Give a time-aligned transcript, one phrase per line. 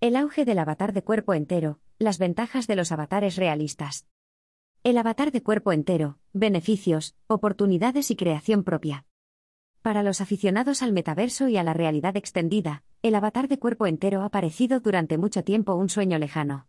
[0.00, 4.06] El auge del avatar de cuerpo entero, las ventajas de los avatares realistas.
[4.84, 9.06] El avatar de cuerpo entero, beneficios, oportunidades y creación propia.
[9.82, 14.22] Para los aficionados al metaverso y a la realidad extendida, el avatar de cuerpo entero
[14.22, 16.68] ha parecido durante mucho tiempo un sueño lejano.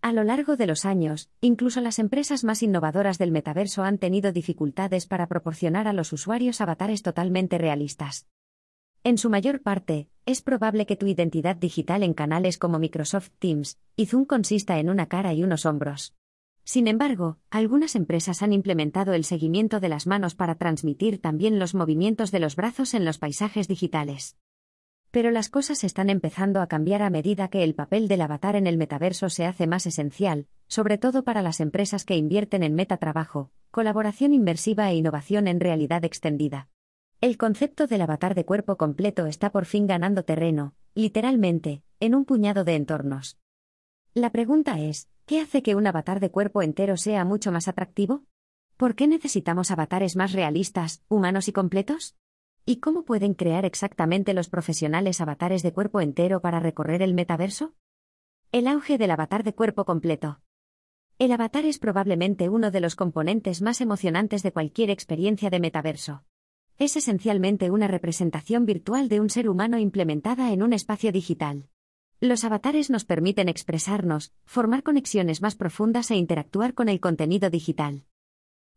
[0.00, 4.32] A lo largo de los años, incluso las empresas más innovadoras del metaverso han tenido
[4.32, 8.26] dificultades para proporcionar a los usuarios avatares totalmente realistas.
[9.04, 13.78] En su mayor parte, es probable que tu identidad digital en canales como Microsoft Teams
[13.96, 16.14] y Zoom consista en una cara y unos hombros.
[16.64, 21.74] Sin embargo, algunas empresas han implementado el seguimiento de las manos para transmitir también los
[21.74, 24.36] movimientos de los brazos en los paisajes digitales.
[25.10, 28.68] Pero las cosas están empezando a cambiar a medida que el papel del avatar en
[28.68, 33.50] el metaverso se hace más esencial, sobre todo para las empresas que invierten en metatrabajo,
[33.72, 36.68] colaboración inmersiva e innovación en realidad extendida.
[37.22, 42.24] El concepto del avatar de cuerpo completo está por fin ganando terreno, literalmente, en un
[42.24, 43.36] puñado de entornos.
[44.14, 48.24] La pregunta es, ¿qué hace que un avatar de cuerpo entero sea mucho más atractivo?
[48.78, 52.16] ¿Por qué necesitamos avatares más realistas, humanos y completos?
[52.64, 57.74] ¿Y cómo pueden crear exactamente los profesionales avatares de cuerpo entero para recorrer el metaverso?
[58.50, 60.40] El auge del avatar de cuerpo completo.
[61.18, 66.24] El avatar es probablemente uno de los componentes más emocionantes de cualquier experiencia de metaverso.
[66.80, 71.68] Es esencialmente una representación virtual de un ser humano implementada en un espacio digital.
[72.20, 78.06] Los avatares nos permiten expresarnos, formar conexiones más profundas e interactuar con el contenido digital.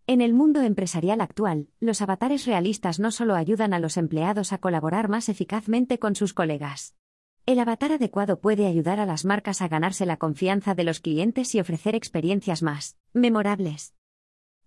[0.05, 4.57] En el mundo empresarial actual, los avatares realistas no solo ayudan a los empleados a
[4.57, 6.97] colaborar más eficazmente con sus colegas.
[7.45, 11.55] El avatar adecuado puede ayudar a las marcas a ganarse la confianza de los clientes
[11.55, 13.93] y ofrecer experiencias más memorables.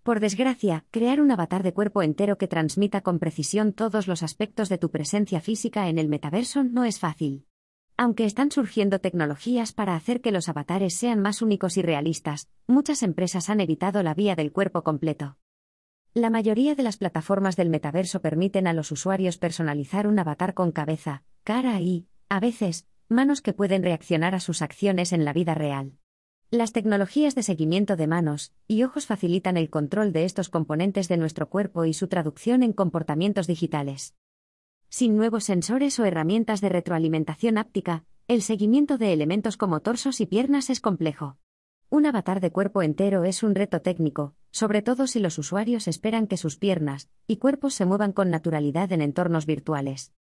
[0.07, 4.69] Por desgracia, crear un avatar de cuerpo entero que transmita con precisión todos los aspectos
[4.69, 7.45] de tu presencia física en el metaverso no es fácil.
[7.97, 13.03] Aunque están surgiendo tecnologías para hacer que los avatares sean más únicos y realistas, muchas
[13.03, 15.39] empresas han evitado la vía del cuerpo completo.
[16.13, 20.71] La mayoría de las plataformas del metaverso permiten a los usuarios personalizar un avatar con
[20.71, 25.53] cabeza, cara y, a veces, manos que pueden reaccionar a sus acciones en la vida
[25.53, 25.97] real.
[26.49, 31.17] Las tecnologías de seguimiento de manos y ojos facilitan el control de estos componentes de
[31.17, 34.15] nuestro cuerpo y su traducción en comportamientos digitales.
[34.87, 40.25] Sin nuevos sensores o herramientas de retroalimentación áptica, el seguimiento de elementos como torsos y
[40.25, 41.37] piernas es complejo.
[41.89, 46.27] Un avatar de cuerpo entero es un reto técnico, sobre todo si los usuarios esperan
[46.27, 50.13] que sus piernas y cuerpos se muevan con naturalidad en entornos virtuales.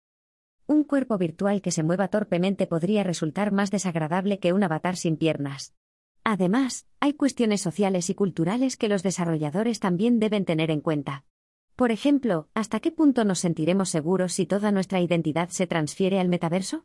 [0.66, 5.16] Un cuerpo virtual que se mueva torpemente podría resultar más desagradable que un avatar sin
[5.16, 5.72] piernas.
[6.28, 11.25] Además, hay cuestiones sociales y culturales que los desarrolladores también deben tener en cuenta.
[11.76, 16.28] Por ejemplo, ¿hasta qué punto nos sentiremos seguros si toda nuestra identidad se transfiere al
[16.28, 16.84] metaverso?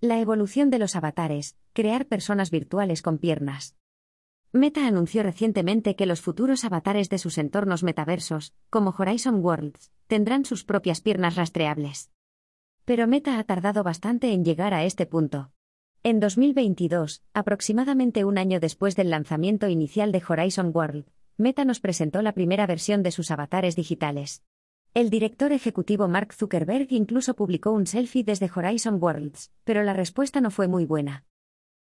[0.00, 3.76] La evolución de los avatares, crear personas virtuales con piernas.
[4.50, 10.46] Meta anunció recientemente que los futuros avatares de sus entornos metaversos, como Horizon Worlds, tendrán
[10.46, 12.10] sus propias piernas rastreables.
[12.86, 15.53] Pero Meta ha tardado bastante en llegar a este punto.
[16.06, 21.06] En 2022, aproximadamente un año después del lanzamiento inicial de Horizon World,
[21.38, 24.42] Meta nos presentó la primera versión de sus avatares digitales.
[24.92, 30.42] El director ejecutivo Mark Zuckerberg incluso publicó un selfie desde Horizon Worlds, pero la respuesta
[30.42, 31.24] no fue muy buena.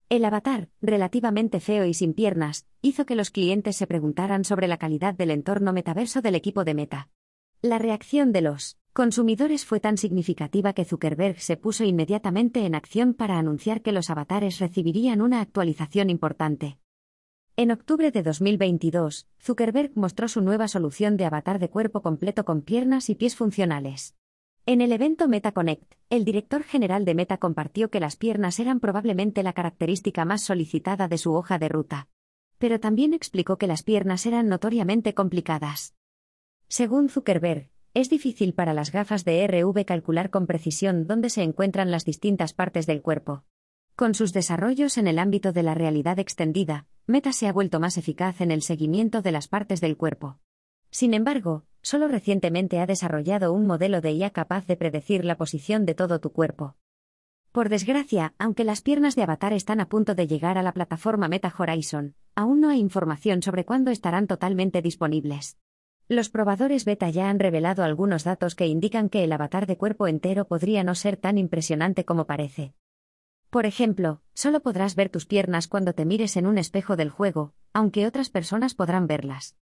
[0.09, 4.75] El avatar, relativamente feo y sin piernas, hizo que los clientes se preguntaran sobre la
[4.75, 7.07] calidad del entorno metaverso del equipo de Meta.
[7.61, 13.13] La reacción de los consumidores fue tan significativa que Zuckerberg se puso inmediatamente en acción
[13.13, 16.77] para anunciar que los avatares recibirían una actualización importante.
[17.57, 22.61] En octubre de 2022, Zuckerberg mostró su nueva solución de avatar de cuerpo completo con
[22.61, 24.15] piernas y pies funcionales.
[24.65, 29.43] En el evento MetaConnect, el director general de Meta compartió que las piernas eran probablemente
[29.43, 32.07] la característica más solicitada de su hoja de ruta.
[32.57, 35.95] Pero también explicó que las piernas eran notoriamente complicadas.
[36.67, 41.91] Según Zuckerberg, es difícil para las gafas de RV calcular con precisión dónde se encuentran
[41.91, 43.43] las distintas partes del cuerpo.
[43.95, 47.97] Con sus desarrollos en el ámbito de la realidad extendida, Meta se ha vuelto más
[47.97, 50.39] eficaz en el seguimiento de las partes del cuerpo.
[50.89, 55.85] Sin embargo, solo recientemente ha desarrollado un modelo de IA capaz de predecir la posición
[55.85, 56.77] de todo tu cuerpo.
[57.51, 61.27] Por desgracia, aunque las piernas de Avatar están a punto de llegar a la plataforma
[61.27, 65.57] Meta Horizon, aún no hay información sobre cuándo estarán totalmente disponibles.
[66.07, 70.07] Los probadores beta ya han revelado algunos datos que indican que el avatar de cuerpo
[70.07, 72.73] entero podría no ser tan impresionante como parece.
[73.49, 77.53] Por ejemplo, solo podrás ver tus piernas cuando te mires en un espejo del juego,
[77.73, 79.57] aunque otras personas podrán verlas.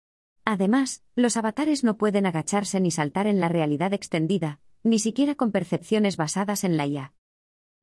[0.45, 5.51] Además, los avatares no pueden agacharse ni saltar en la realidad extendida, ni siquiera con
[5.51, 7.13] percepciones basadas en la IA.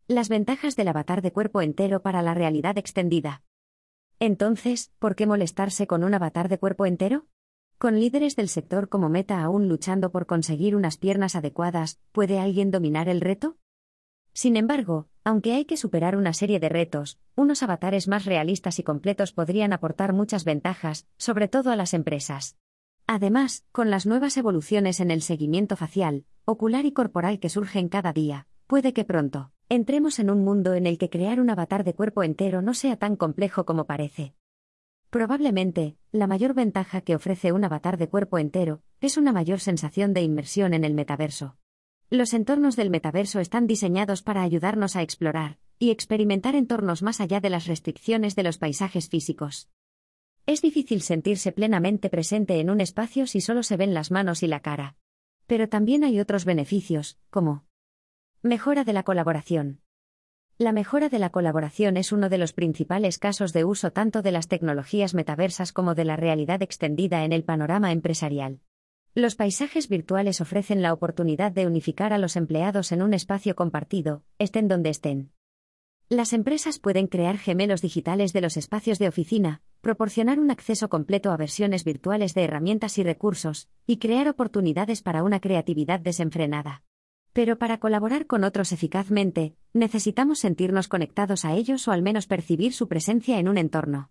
[0.08, 3.42] Las ventajas del avatar de cuerpo entero para la realidad extendida.
[4.20, 7.26] Entonces, ¿por qué molestarse con un avatar de cuerpo entero?
[7.78, 12.70] Con líderes del sector como Meta aún luchando por conseguir unas piernas adecuadas, ¿puede alguien
[12.70, 13.58] dominar el reto?
[14.32, 18.82] Sin embargo, aunque hay que superar una serie de retos, unos avatares más realistas y
[18.82, 22.56] completos podrían aportar muchas ventajas, sobre todo a las empresas.
[23.06, 28.14] Además, con las nuevas evoluciones en el seguimiento facial, ocular y corporal que surgen cada
[28.14, 31.94] día, puede que pronto entremos en un mundo en el que crear un avatar de
[31.94, 34.34] cuerpo entero no sea tan complejo como parece.
[35.16, 40.12] Probablemente, la mayor ventaja que ofrece un avatar de cuerpo entero es una mayor sensación
[40.12, 41.56] de inmersión en el metaverso.
[42.10, 47.40] Los entornos del metaverso están diseñados para ayudarnos a explorar y experimentar entornos más allá
[47.40, 49.70] de las restricciones de los paisajes físicos.
[50.44, 54.48] Es difícil sentirse plenamente presente en un espacio si solo se ven las manos y
[54.48, 54.96] la cara.
[55.46, 57.64] Pero también hay otros beneficios, como
[58.42, 59.80] mejora de la colaboración.
[60.58, 64.32] La mejora de la colaboración es uno de los principales casos de uso tanto de
[64.32, 68.60] las tecnologías metaversas como de la realidad extendida en el panorama empresarial.
[69.14, 74.22] Los paisajes virtuales ofrecen la oportunidad de unificar a los empleados en un espacio compartido,
[74.38, 75.30] estén donde estén.
[76.08, 81.32] Las empresas pueden crear gemelos digitales de los espacios de oficina, proporcionar un acceso completo
[81.32, 86.82] a versiones virtuales de herramientas y recursos, y crear oportunidades para una creatividad desenfrenada.
[87.36, 92.72] Pero para colaborar con otros eficazmente, necesitamos sentirnos conectados a ellos o al menos percibir
[92.72, 94.10] su presencia en un entorno.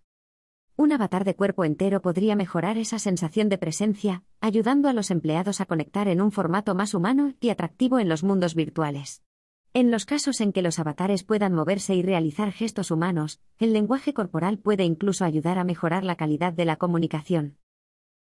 [0.75, 5.60] Un avatar de cuerpo entero podría mejorar esa sensación de presencia, ayudando a los empleados
[5.60, 9.24] a conectar en un formato más humano y atractivo en los mundos virtuales.
[9.74, 14.13] En los casos en que los avatares puedan moverse y realizar gestos humanos, el lenguaje
[14.13, 17.57] corporal puede incluso ayudar a mejorar la calidad de la comunicación.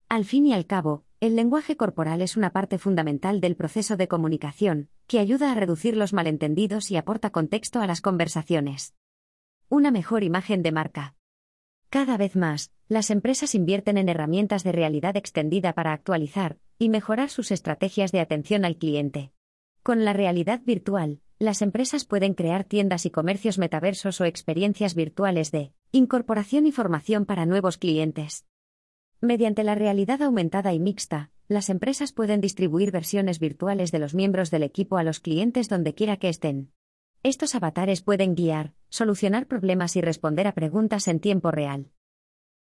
[0.10, 4.08] Al fin y al cabo, el lenguaje corporal es una parte fundamental del proceso de
[4.08, 8.96] comunicación, que ayuda a reducir los malentendidos y aporta contexto a las conversaciones.
[9.70, 11.16] Una mejor imagen de marca.
[11.92, 17.30] Cada vez más, las empresas invierten en herramientas de realidad extendida para actualizar y mejorar
[17.30, 19.32] sus estrategias de atención al cliente.
[19.84, 25.52] Con la realidad virtual, las empresas pueden crear tiendas y comercios metaversos o experiencias virtuales
[25.52, 28.49] de incorporación y formación para nuevos clientes.
[29.22, 34.50] Mediante la realidad aumentada y mixta, las empresas pueden distribuir versiones virtuales de los miembros
[34.50, 36.72] del equipo a los clientes donde quiera que estén.
[37.22, 41.92] Estos avatares pueden guiar, solucionar problemas y responder a preguntas en tiempo real.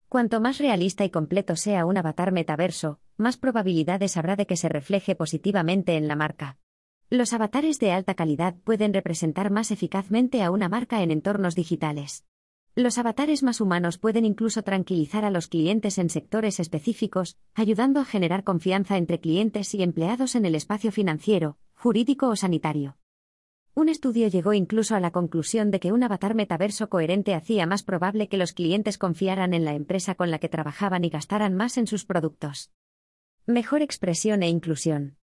[0.09, 4.67] Cuanto más realista y completo sea un avatar metaverso, más probabilidades habrá de que se
[4.67, 6.57] refleje positivamente en la marca.
[7.09, 12.25] Los avatares de alta calidad pueden representar más eficazmente a una marca en entornos digitales.
[12.79, 18.05] Los avatares más humanos pueden incluso tranquilizar a los clientes en sectores específicos, ayudando a
[18.05, 22.95] generar confianza entre clientes y empleados en el espacio financiero, jurídico o sanitario.
[23.73, 27.83] Un estudio llegó incluso a la conclusión de que un avatar metaverso coherente hacía más
[27.83, 31.77] probable que los clientes confiaran en la empresa con la que trabajaban y gastaran más
[31.77, 32.71] en sus productos.
[33.45, 35.18] Mejor expresión e inclusión.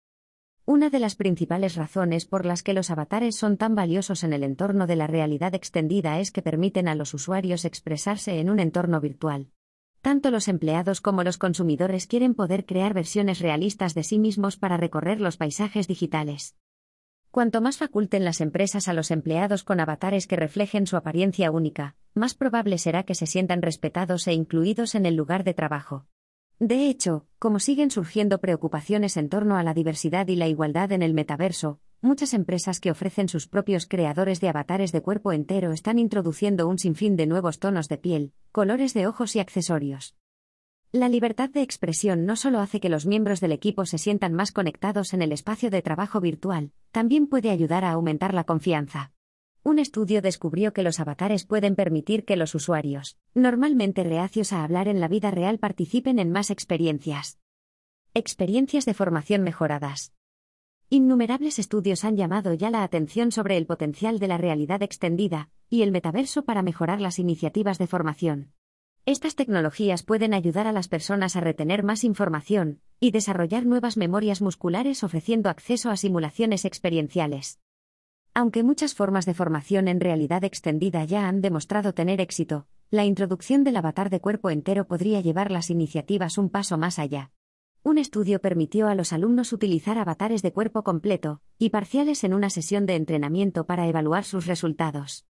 [0.65, 4.45] Una de las principales razones por las que los avatares son tan valiosos en el
[4.45, 9.01] entorno de la realidad extendida es que permiten a los usuarios expresarse en un entorno
[9.01, 9.49] virtual.
[10.03, 14.77] Tanto los empleados como los consumidores quieren poder crear versiones realistas de sí mismos para
[14.77, 16.55] recorrer los paisajes digitales.
[17.33, 21.97] Cuanto más faculten las empresas a los empleados con avatares que reflejen su apariencia única,
[22.15, 26.07] más probable será que se sientan respetados e incluidos en el lugar de trabajo.
[26.63, 31.03] De hecho, como siguen surgiendo preocupaciones en torno a la diversidad y la igualdad en
[31.03, 35.99] el metaverso, muchas empresas que ofrecen sus propios creadores de avatares de cuerpo entero están
[35.99, 40.15] introduciendo un sinfín de nuevos tonos de piel, colores de ojos y accesorios.
[40.93, 44.53] La libertad de expresión no solo hace que los miembros del equipo se sientan más
[44.53, 49.11] conectados en el espacio de trabajo virtual, también puede ayudar a aumentar la confianza.
[49.65, 54.89] Un estudio descubrió que los avatares pueden permitir que los usuarios, normalmente reacios a hablar
[54.89, 57.39] en la vida real, participen en más experiencias.
[58.13, 60.13] Experiencias de formación mejoradas.
[60.91, 65.83] Innumerables estudios han llamado ya la atención sobre el potencial de la realidad extendida y
[65.83, 68.53] el metaverso para mejorar las iniciativas de formación.
[69.07, 74.43] Estas tecnologías pueden ayudar a las personas a retener más información y desarrollar nuevas memorias
[74.43, 77.61] musculares ofreciendo acceso a simulaciones experienciales.
[78.35, 83.63] Aunque muchas formas de formación en realidad extendida ya han demostrado tener éxito, la introducción
[83.63, 87.31] del avatar de cuerpo entero podría llevar las iniciativas un paso más allá.
[87.83, 92.49] Un estudio permitió a los alumnos utilizar avatares de cuerpo completo y parciales en una
[92.49, 95.27] sesión de entrenamiento para evaluar sus resultados.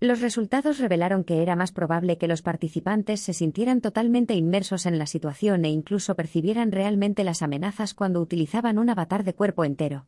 [0.00, 4.98] Los resultados revelaron que era más probable que los participantes se sintieran totalmente inmersos en
[4.98, 10.06] la situación e incluso percibieran realmente las amenazas cuando utilizaban un avatar de cuerpo entero.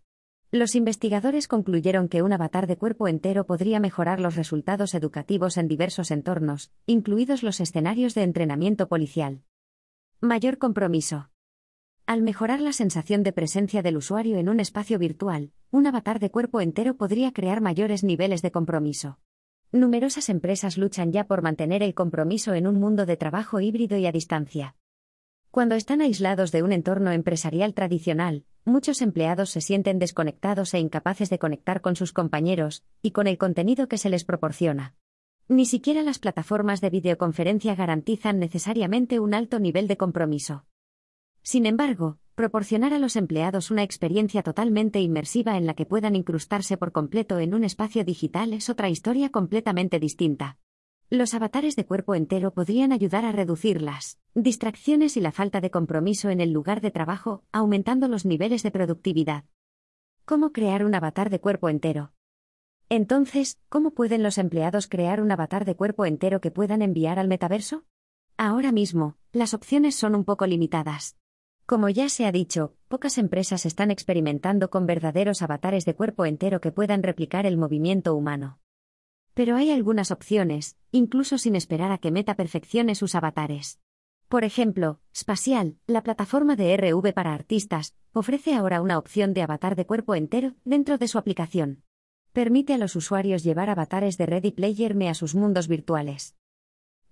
[0.55, 5.67] Los investigadores concluyeron que un avatar de cuerpo entero podría mejorar los resultados educativos en
[5.67, 9.43] diversos entornos, incluidos los escenarios de entrenamiento policial.
[10.21, 11.29] Mayor compromiso.
[12.07, 16.31] Al mejorar la sensación de presencia del usuario en un espacio virtual, un avatar de
[16.31, 19.19] cuerpo entero podría crear mayores niveles de compromiso.
[19.73, 24.07] Numerosas empresas luchan ya por mantener el compromiso en un mundo de trabajo híbrido y
[24.07, 24.77] a distancia.
[25.51, 31.31] Cuando están aislados de un entorno empresarial tradicional, muchos empleados se sienten desconectados e incapaces
[31.31, 34.95] de conectar con sus compañeros y con el contenido que se les proporciona.
[35.49, 40.65] Ni siquiera las plataformas de videoconferencia garantizan necesariamente un alto nivel de compromiso.
[41.43, 46.79] Sin embargo, proporcionar a los empleados una experiencia totalmente inmersiva en la que puedan incrustarse
[46.79, 50.59] por completo en un espacio digital es otra historia completamente distinta.
[51.11, 55.71] Los avatares de cuerpo entero podrían ayudar a reducir las distracciones y la falta de
[55.71, 59.45] compromiso en el lugar de trabajo, aumentando los niveles de productividad.
[60.25, 62.13] ¿Cómo crear un avatar de cuerpo entero?
[62.89, 67.29] Entonces, ¿cómo pueden los empleados crear un avatar de cuerpo entero que puedan enviar al
[67.29, 67.85] metaverso?
[68.39, 71.17] Ahora mismo, las opciones son un poco limitadas.
[71.67, 76.61] Como ya se ha dicho, pocas empresas están experimentando con verdaderos avatares de cuerpo entero
[76.61, 78.59] que puedan replicar el movimiento humano.
[79.35, 83.81] Pero hay algunas opciones, incluso sin esperar a que Meta perfeccione sus avatares.
[84.29, 89.75] Por ejemplo, Spatial, la plataforma de RV para artistas, ofrece ahora una opción de avatar
[89.75, 91.83] de cuerpo entero dentro de su aplicación.
[92.33, 96.37] Permite a los usuarios llevar avatares de Ready Player Me a sus mundos virtuales.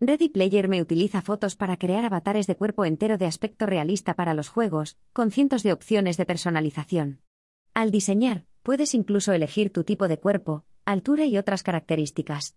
[0.00, 4.34] Ready Player Me utiliza fotos para crear avatares de cuerpo entero de aspecto realista para
[4.34, 7.20] los juegos, con cientos de opciones de personalización.
[7.74, 12.56] Al diseñar, puedes incluso elegir tu tipo de cuerpo, altura y otras características.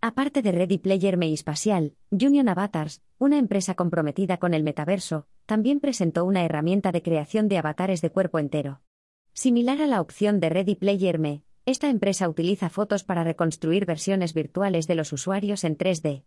[0.00, 5.26] Aparte de Ready Player Me y Spatial, Union Avatars, una empresa comprometida con el metaverso,
[5.46, 8.80] también presentó una herramienta de creación de avatares de cuerpo entero.
[9.32, 14.34] Similar a la opción de Ready Player Me, esta empresa utiliza fotos para reconstruir versiones
[14.34, 16.24] virtuales de los usuarios en 3D.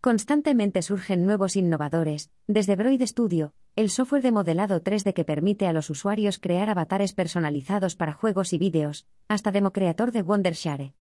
[0.00, 5.72] Constantemente surgen nuevos innovadores, desde Broid Studio, el software de modelado 3D que permite a
[5.72, 10.94] los usuarios crear avatares personalizados para juegos y vídeos, hasta Democreator de Wondershare.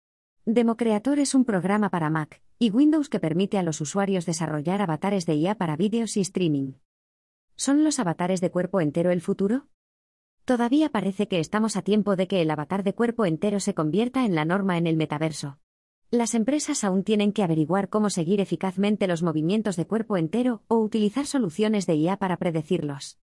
[0.45, 5.25] Democreator es un programa para Mac y Windows que permite a los usuarios desarrollar avatares
[5.25, 6.73] de IA para vídeos y streaming.
[7.57, 9.67] ¿Son los avatares de cuerpo entero el futuro?
[10.45, 14.23] Todavía parece que estamos a tiempo de que el avatar de cuerpo entero se convierta
[14.25, 15.59] en la norma en el metaverso.
[16.13, 20.75] Las empresas aún tienen que averiguar cómo seguir eficazmente los movimientos de cuerpo entero o
[20.75, 23.17] utilizar soluciones de IA para predecirlos.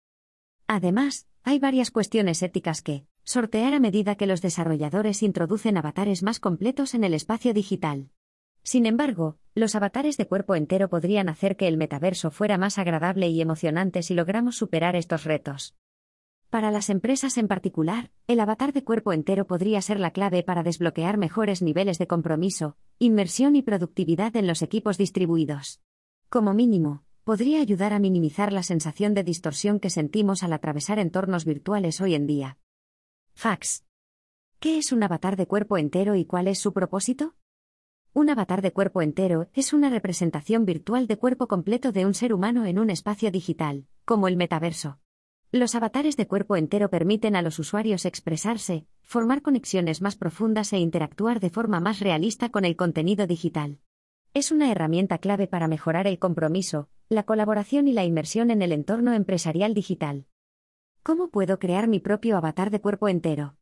[0.67, 6.39] Además, hay varias cuestiones éticas que sortear a medida que los desarrolladores introducen avatares más
[6.39, 8.11] completos en el espacio digital.
[8.61, 13.29] Sin embargo, los avatares de cuerpo entero podrían hacer que el metaverso fuera más agradable
[13.29, 15.75] y emocionante si logramos superar estos retos.
[16.55, 20.63] Para las empresas en particular, el avatar de cuerpo entero podría ser la clave para
[20.63, 25.81] desbloquear mejores niveles de compromiso, inmersión y productividad en los equipos distribuidos.
[26.29, 31.43] Como mínimo, podría ayudar a minimizar la sensación de distorsión que sentimos al atravesar entornos
[31.43, 32.57] virtuales hoy en día.
[33.33, 33.83] Fax.
[34.61, 37.35] ¿Qué es un avatar de cuerpo entero y cuál es su propósito?
[38.13, 42.33] Un avatar de cuerpo entero es una representación virtual de cuerpo completo de un ser
[42.33, 44.99] humano en un espacio digital, como el metaverso.
[45.51, 50.79] Los avatares de cuerpo entero permiten a los usuarios expresarse, formar conexiones más profundas e
[50.79, 53.79] interactuar de forma más realista con el contenido digital.
[54.33, 58.73] Es una herramienta clave para mejorar el compromiso, la colaboración y la inmersión en el
[58.73, 60.25] entorno empresarial digital.
[61.03, 63.55] ¿Cómo puedo crear mi propio avatar de cuerpo entero?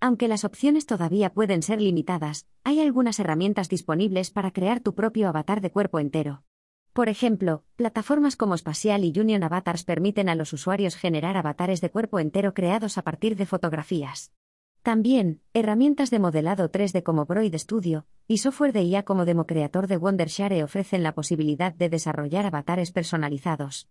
[0.00, 5.28] Aunque las opciones todavía pueden ser limitadas, hay algunas herramientas disponibles para crear tu propio
[5.28, 6.42] avatar de cuerpo entero.
[6.92, 11.90] Por ejemplo, plataformas como Spatial y Union Avatars permiten a los usuarios generar avatares de
[11.90, 14.32] cuerpo entero creados a partir de fotografías.
[14.82, 19.96] También, herramientas de modelado 3D como Broid Studio y software de IA como Democreator de
[19.96, 23.88] Wondershare ofrecen la posibilidad de desarrollar avatares personalizados.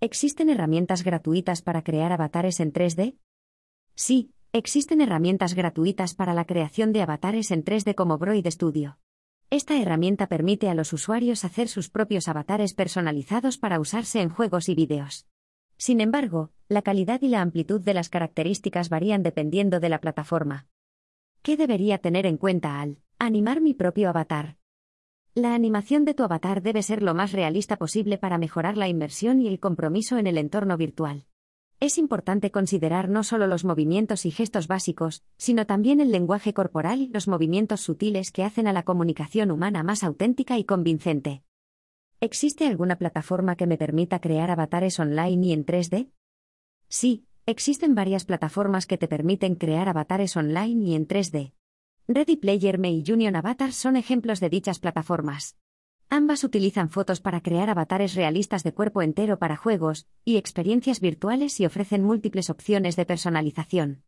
[0.00, 3.16] ¿Existen herramientas gratuitas para crear avatares en 3D?
[3.94, 8.98] Sí, existen herramientas gratuitas para la creación de avatares en 3D como Broid Studio.
[9.50, 14.68] Esta herramienta permite a los usuarios hacer sus propios avatares personalizados para usarse en juegos
[14.68, 15.26] y vídeos.
[15.78, 20.66] Sin embargo, la calidad y la amplitud de las características varían dependiendo de la plataforma.
[21.40, 24.58] ¿Qué debería tener en cuenta al animar mi propio avatar?
[25.34, 29.40] La animación de tu avatar debe ser lo más realista posible para mejorar la inmersión
[29.40, 31.24] y el compromiso en el entorno virtual.
[31.80, 37.00] Es importante considerar no solo los movimientos y gestos básicos, sino también el lenguaje corporal
[37.02, 41.42] y los movimientos sutiles que hacen a la comunicación humana más auténtica y convincente.
[42.20, 46.10] ¿Existe alguna plataforma que me permita crear avatares online y en 3D?
[46.88, 51.54] Sí, Existen varias plataformas que te permiten crear avatares online y en 3D.
[52.06, 55.56] Ready Player Me y Union Avatar son ejemplos de dichas plataformas.
[56.10, 61.60] Ambas utilizan fotos para crear avatares realistas de cuerpo entero para juegos y experiencias virtuales
[61.60, 64.04] y ofrecen múltiples opciones de personalización.